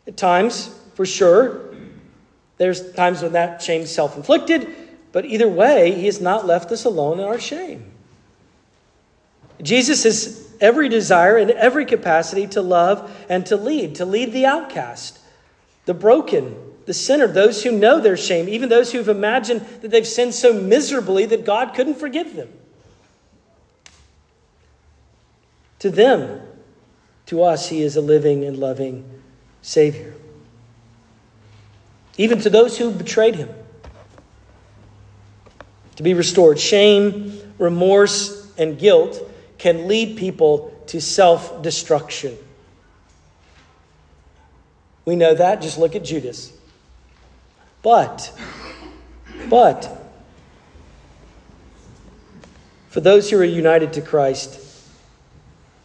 [0.07, 1.75] at times, for sure.
[2.57, 4.67] There's times when that shame is self inflicted,
[5.13, 7.93] but either way, He has not left us alone in our shame.
[9.61, 14.47] Jesus has every desire and every capacity to love and to lead, to lead the
[14.47, 15.19] outcast,
[15.85, 20.07] the broken, the sinner, those who know their shame, even those who've imagined that they've
[20.07, 22.49] sinned so miserably that God couldn't forgive them.
[25.81, 26.41] To them,
[27.27, 29.05] to us, He is a living and loving
[29.63, 30.15] Savior
[32.19, 33.49] even to those who betrayed him.
[35.97, 36.59] To be restored.
[36.59, 39.21] Shame, remorse, and guilt
[39.59, 42.37] can lead people to self destruction.
[45.05, 45.63] We know that.
[45.63, 46.53] Just look at Judas.
[47.83, 48.33] But,
[49.51, 49.99] but,
[52.89, 54.61] for those who are united to Christ,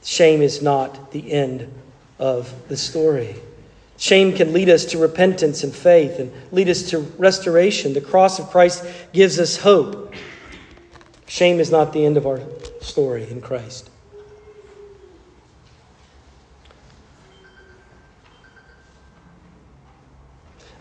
[0.03, 1.73] shame is not the end
[2.19, 3.35] of the story.
[3.97, 7.93] Shame can lead us to repentance and faith and lead us to restoration.
[7.93, 10.13] The cross of Christ gives us hope.
[11.25, 12.39] Shame is not the end of our
[12.79, 13.89] story in Christ.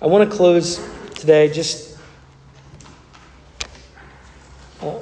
[0.03, 0.79] I want to close
[1.27, 1.99] today just
[4.81, 5.01] uh,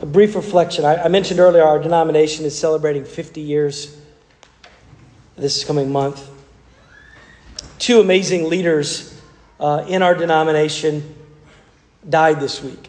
[0.00, 0.84] a brief reflection.
[0.84, 4.00] I, I mentioned earlier our denomination is celebrating 50 years
[5.36, 6.30] this coming month
[7.78, 9.20] two amazing leaders
[9.60, 11.14] uh, in our denomination
[12.08, 12.88] died this week.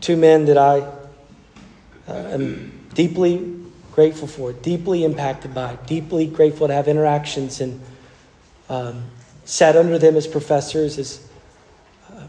[0.00, 0.80] Two men that I
[2.08, 3.60] uh, am deeply
[3.92, 7.78] grateful for, deeply impacted by, deeply grateful to have interactions and
[8.70, 9.04] um,
[9.44, 11.26] sat under them as professors, as
[12.12, 12.26] uh,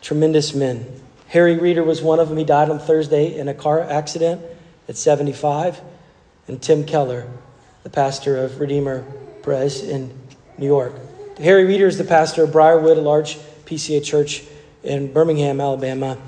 [0.00, 0.86] tremendous men.
[1.28, 2.38] Harry Reeder was one of them.
[2.38, 4.40] He died on Thursday in a car accident
[4.88, 5.80] at 75.
[6.46, 7.28] And Tim Keller,
[7.82, 9.04] the pastor of Redeemer
[9.42, 10.16] Pres in
[10.58, 10.94] New York.
[11.38, 14.44] Harry Reeder is the pastor of Briarwood, a large PCA church
[14.82, 16.18] in Birmingham, Alabama.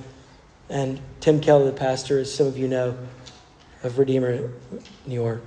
[0.69, 2.97] And Tim Keller, the pastor, as some of you know,
[3.85, 4.51] of Redeemer,
[5.07, 5.43] New York.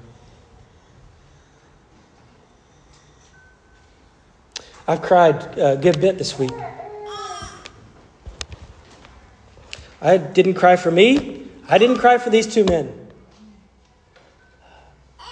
[4.89, 6.51] I've cried a good bit this week.
[10.01, 11.45] I didn't cry for me.
[11.69, 13.07] I didn't cry for these two men.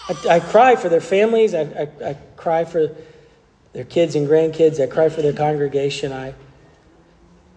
[0.08, 1.56] I, I cry for their families.
[1.56, 2.96] I, I, I cry for
[3.74, 4.80] their kids and grandkids.
[4.80, 6.14] I cry for their congregation.
[6.14, 6.36] I,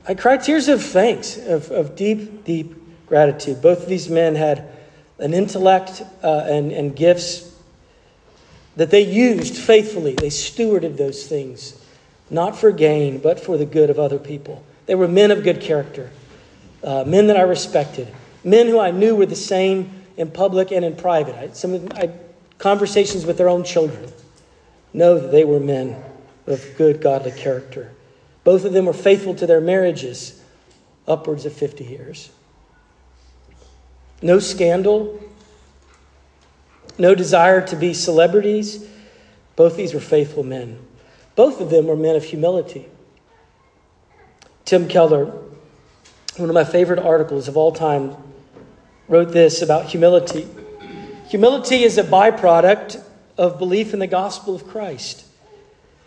[0.09, 2.75] I cry tears of thanks, of, of deep, deep
[3.09, 3.61] gratitude.
[3.61, 4.67] Both of these men had
[5.19, 7.55] an intellect uh, and, and gifts
[8.77, 10.15] that they used faithfully.
[10.15, 11.77] They stewarded those things,
[12.31, 14.65] not for gain, but for the good of other people.
[14.87, 16.11] They were men of good character,
[16.83, 18.09] uh, men that I respected,
[18.43, 21.35] men who I knew were the same in public and in private.
[21.35, 22.11] I, some of I
[22.61, 24.13] conversations with their own children,
[24.93, 26.01] know that they were men
[26.47, 27.93] of good, godly character.
[28.45, 30.43] Both of them were faithful to their marriages
[31.09, 32.31] upwards of 50 years.
[34.23, 35.19] No scandal,
[36.99, 38.87] no desire to be celebrities.
[39.57, 40.79] Both these were faithful men.
[41.41, 42.87] Both of them were men of humility.
[44.67, 45.33] Tim Keller,
[46.37, 48.15] one of my favorite articles of all time,
[49.09, 50.47] wrote this about humility.
[51.31, 53.03] Humility is a byproduct
[53.39, 55.25] of belief in the gospel of Christ.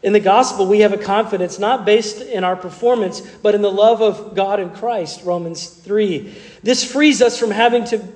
[0.03, 3.71] In the gospel, we have a confidence not based in our performance, but in the
[3.71, 6.31] love of God and Christ, Romans 3.
[6.61, 8.07] This frees us from having to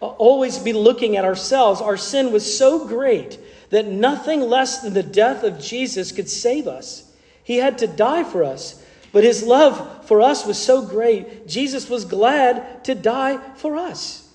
[0.00, 1.82] always be looking at ourselves.
[1.82, 3.38] Our sin was so great
[3.72, 7.10] that nothing less than the death of Jesus could save us.
[7.42, 11.88] He had to die for us, but his love for us was so great, Jesus
[11.88, 14.30] was glad to die for us.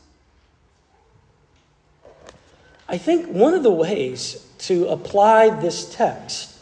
[2.89, 6.55] I think one of the ways to apply this text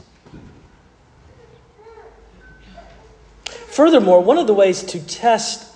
[3.75, 5.69] Furthermore, one of the ways to test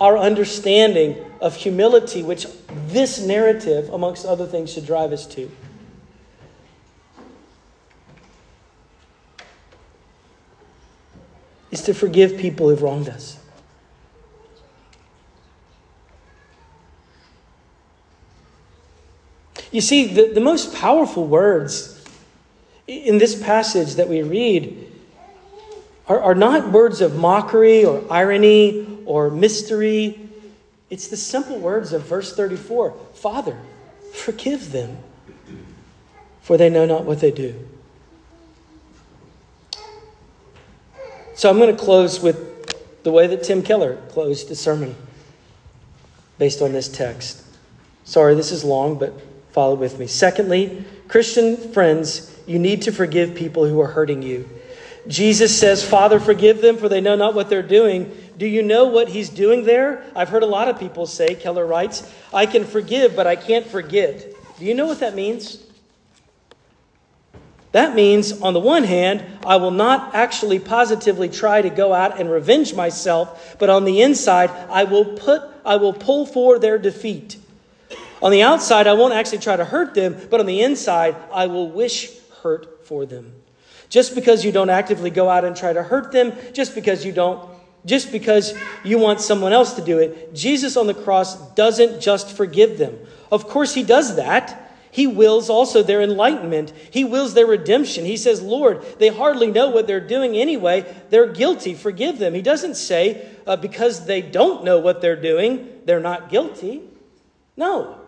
[0.00, 2.48] our understanding of humility, which
[2.88, 5.48] this narrative, amongst other things, should drive us to,
[11.84, 13.38] to forgive people who've wronged us.
[19.70, 22.04] You see, the, the most powerful words
[22.86, 24.92] in this passage that we read
[26.06, 30.30] are, are not words of mockery or irony or mystery.
[30.90, 33.58] It's the simple words of verse 34 Father,
[34.12, 34.98] forgive them,
[36.40, 37.66] for they know not what they do.
[41.34, 44.94] So I'm going to close with the way that Tim Keller closed the sermon
[46.38, 47.44] based on this text.
[48.04, 49.20] Sorry, this is long, but
[49.52, 50.06] follow with me.
[50.06, 54.48] Secondly, Christian friends, you need to forgive people who are hurting you.
[55.08, 58.16] Jesus says, Father, forgive them, for they know not what they're doing.
[58.38, 60.04] Do you know what he's doing there?
[60.16, 63.66] I've heard a lot of people say, Keller writes, I can forgive, but I can't
[63.66, 64.24] forget.
[64.58, 65.63] Do you know what that means?
[67.74, 72.20] That means, on the one hand, I will not actually positively try to go out
[72.20, 76.78] and revenge myself, but on the inside, I will put, I will pull for their
[76.78, 77.36] defeat.
[78.22, 81.48] On the outside, I won't actually try to hurt them, but on the inside, I
[81.48, 82.12] will wish
[82.44, 83.32] hurt for them.
[83.88, 87.10] Just because you don't actively go out and try to hurt them, just because you
[87.10, 87.44] don't,
[87.84, 88.54] just because
[88.84, 92.96] you want someone else to do it, Jesus on the cross doesn't just forgive them.
[93.32, 94.63] Of course, he does that.
[94.94, 96.72] He wills also their enlightenment.
[96.88, 98.04] He wills their redemption.
[98.04, 100.86] He says, Lord, they hardly know what they're doing anyway.
[101.10, 101.74] They're guilty.
[101.74, 102.32] Forgive them.
[102.32, 106.80] He doesn't say, uh, because they don't know what they're doing, they're not guilty.
[107.56, 107.98] No.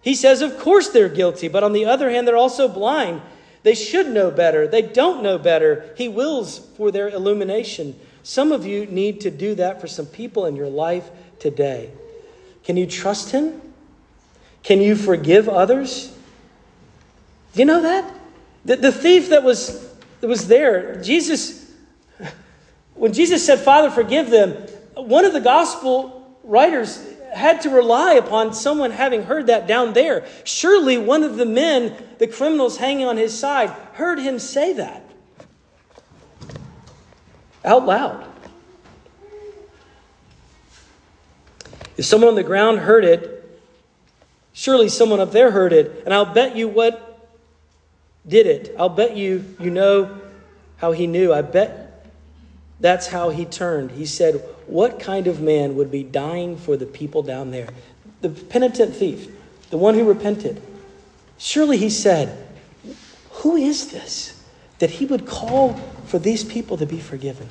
[0.00, 3.20] He says, of course they're guilty, but on the other hand, they're also blind.
[3.64, 4.68] They should know better.
[4.68, 5.92] They don't know better.
[5.98, 7.98] He wills for their illumination.
[8.22, 11.90] Some of you need to do that for some people in your life today.
[12.62, 13.62] Can you trust Him?
[14.62, 16.14] Can you forgive others?
[17.52, 18.14] Do you know that?
[18.64, 21.72] The, the thief that was, that was there, Jesus,
[22.94, 24.52] when Jesus said, Father, forgive them,
[24.94, 30.26] one of the gospel writers had to rely upon someone having heard that down there.
[30.44, 35.04] Surely one of the men, the criminals hanging on his side, heard him say that
[37.64, 38.24] out loud.
[41.96, 43.37] If someone on the ground heard it,
[44.58, 47.30] Surely someone up there heard it, and I'll bet you what
[48.26, 48.74] did it.
[48.76, 50.20] I'll bet you you know
[50.78, 51.32] how he knew.
[51.32, 52.04] I bet
[52.80, 53.92] that's how he turned.
[53.92, 57.68] He said, What kind of man would be dying for the people down there?
[58.20, 59.28] The penitent thief,
[59.70, 60.60] the one who repented.
[61.38, 62.36] Surely he said,
[63.30, 64.42] Who is this
[64.80, 65.74] that he would call
[66.06, 67.48] for these people to be forgiven?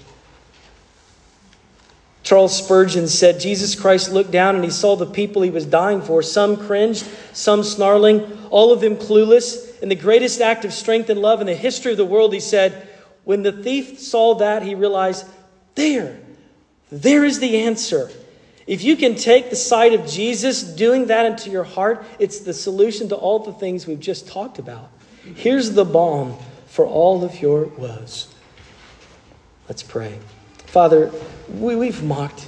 [2.28, 6.02] Charles Spurgeon said Jesus Christ looked down and he saw the people he was dying
[6.02, 6.22] for.
[6.22, 9.80] Some cringed, some snarling, all of them clueless.
[9.82, 12.42] In the greatest act of strength and love in the history of the world, he
[12.42, 12.86] said,
[13.24, 15.26] when the thief saw that, he realized,
[15.76, 16.20] there,
[16.92, 18.12] there is the answer.
[18.68, 22.54] If you can take the sight of Jesus doing that into your heart, it's the
[22.54, 24.92] solution to all the things we've just talked about.
[25.36, 28.28] Here's the balm for all of your woes.
[29.70, 30.20] Let's pray.
[30.78, 31.12] Father,
[31.50, 32.48] we, we've mocked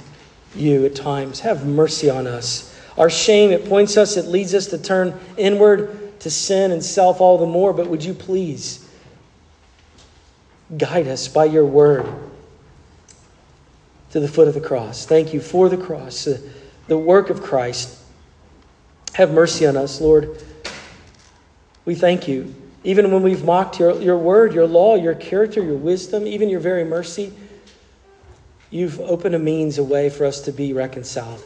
[0.54, 1.40] you at times.
[1.40, 2.72] Have mercy on us.
[2.96, 7.20] Our shame, it points us, it leads us to turn inward to sin and self
[7.20, 7.72] all the more.
[7.72, 8.88] But would you please
[10.78, 12.06] guide us by your word
[14.12, 15.04] to the foot of the cross?
[15.04, 16.38] Thank you for the cross, uh,
[16.86, 17.98] the work of Christ.
[19.14, 20.40] Have mercy on us, Lord.
[21.84, 22.54] We thank you.
[22.84, 26.60] Even when we've mocked your, your word, your law, your character, your wisdom, even your
[26.60, 27.32] very mercy.
[28.70, 31.42] You've opened a means, a way for us to be reconciled.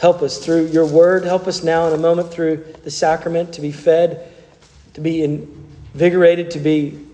[0.00, 1.24] Help us through your word.
[1.24, 4.28] Help us now in a moment through the sacrament to be fed,
[4.94, 7.06] to be invigorated, to be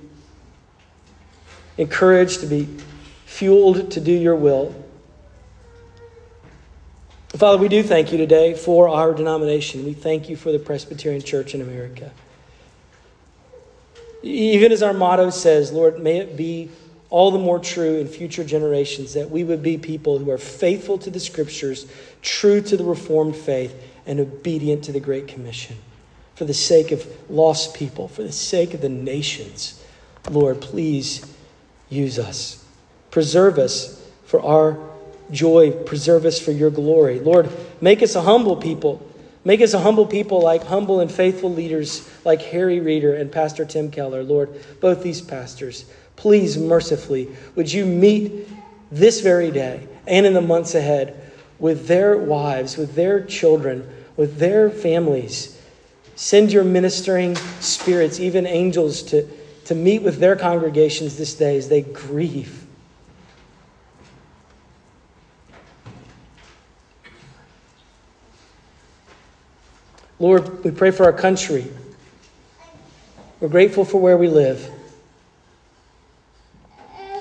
[1.76, 2.66] encouraged, to be
[3.26, 4.74] fueled to do your will.
[7.28, 9.84] Father, we do thank you today for our denomination.
[9.84, 12.11] We thank you for the Presbyterian Church in America.
[14.22, 16.70] Even as our motto says, Lord, may it be
[17.11, 20.96] all the more true in future generations that we would be people who are faithful
[20.98, 21.86] to the scriptures,
[22.22, 23.74] true to the Reformed faith,
[24.06, 25.76] and obedient to the Great Commission.
[26.36, 29.84] For the sake of lost people, for the sake of the nations,
[30.30, 31.26] Lord, please
[31.88, 32.64] use us.
[33.11, 34.78] Preserve us for our
[35.30, 35.72] joy.
[35.72, 37.18] Preserve us for your glory.
[37.18, 37.50] Lord,
[37.80, 39.06] make us a humble people.
[39.44, 43.64] Make us a humble people like humble and faithful leaders like Harry Reeder and Pastor
[43.64, 44.22] Tim Keller.
[44.22, 44.50] Lord,
[44.80, 45.86] both these pastors.
[46.20, 48.46] Please, mercifully, would you meet
[48.92, 54.36] this very day and in the months ahead with their wives, with their children, with
[54.36, 55.58] their families.
[56.16, 59.26] Send your ministering spirits, even angels, to,
[59.64, 62.66] to meet with their congregations this day as they grieve.
[70.18, 71.66] Lord, we pray for our country.
[73.40, 74.70] We're grateful for where we live.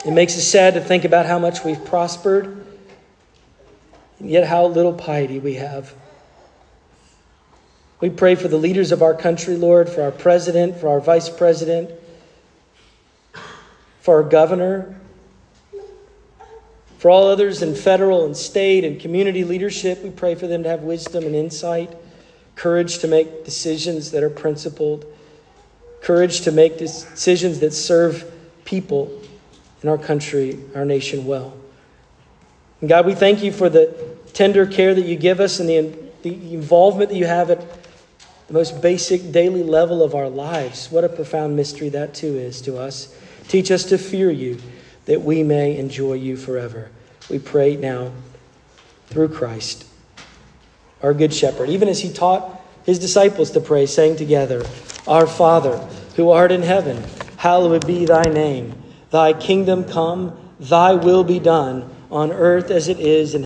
[0.10, 2.66] It makes us sad to think about how much we've prospered,
[4.18, 5.94] and yet how little piety we have.
[8.02, 11.30] We pray for the leaders of our country, Lord, for our president, for our vice
[11.30, 11.92] president,
[14.02, 14.96] for our governor,
[16.98, 20.04] for all others in federal and state and community leadership.
[20.04, 21.96] We pray for them to have wisdom and insight,
[22.56, 25.06] courage to make decisions that are principled,
[26.02, 28.26] courage to make decisions that serve
[28.66, 29.19] people
[29.82, 31.54] in our country, our nation well.
[32.82, 33.94] And God, we thank you for the
[34.34, 37.62] tender care that you give us and the, the involvement that you have at
[38.48, 40.92] the most basic daily level of our lives.
[40.92, 43.16] What a profound mystery that too is to us.
[43.48, 44.60] Teach us to fear you
[45.06, 46.90] that we may enjoy you forever.
[47.30, 48.12] We pray now
[49.08, 49.86] through Christ,
[51.02, 54.64] our good shepherd, even as he taught his disciples to pray, saying together,
[55.08, 55.78] Our Father,
[56.16, 57.04] who art in heaven,
[57.38, 58.79] hallowed be thy name.
[59.12, 63.38] Thy kingdom come, thy will be done, on earth as it is in